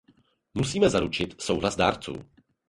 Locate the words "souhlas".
1.41-1.75